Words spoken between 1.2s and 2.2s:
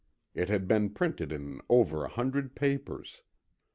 in over a